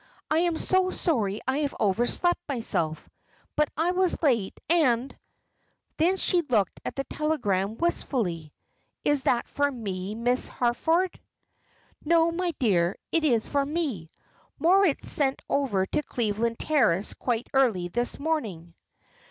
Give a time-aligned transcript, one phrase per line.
[0.31, 3.07] I am so sorry I have overslept myself;
[3.55, 5.15] but I was late, and"
[5.99, 8.51] Then she looked at the telegram wistfully.
[9.05, 11.19] "Is that for me, Miss Harford?"
[12.03, 14.09] "No, my dear, it is for me.
[14.57, 18.73] Moritz sent over to Cleveland Terrace quite early this morning.